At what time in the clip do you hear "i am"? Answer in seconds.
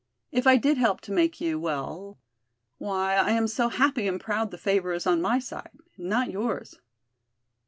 3.17-3.47